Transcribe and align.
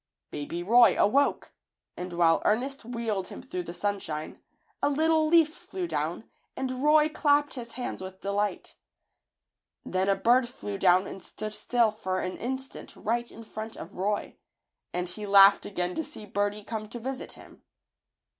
Baby 0.31 0.63
Roy 0.63 0.95
awoke, 0.97 1.53
and 1.95 2.11
while 2.13 2.41
Ernest 2.43 2.83
wheeled 2.83 3.27
him 3.27 3.39
through 3.43 3.61
the 3.61 3.71
sunshine, 3.71 4.41
a 4.81 4.89
little 4.89 5.27
leaf 5.27 5.53
flew 5.55 5.87
down 5.87 6.27
and 6.57 6.81
Roy 6.83 7.07
clapped 7.07 7.53
his 7.53 7.73
hands 7.73 8.01
with 8.01 8.19
delight. 8.21 8.77
Then 9.85 10.09
a 10.09 10.15
bird 10.15 10.49
flew 10.49 10.79
down 10.79 11.05
and 11.05 11.21
stood 11.21 11.53
still 11.53 11.91
for 11.91 12.19
an 12.19 12.35
instant 12.37 12.95
right 12.95 13.29
in 13.31 13.43
front 13.43 13.75
of 13.77 13.93
Roy, 13.93 14.37
and 14.91 15.07
he 15.07 15.27
laughed 15.27 15.67
again 15.67 15.93
to 15.93 16.03
see 16.03 16.25
birdie 16.25 16.63
come 16.63 16.89
to 16.89 16.97
visit 16.97 17.33
him. 17.33 17.61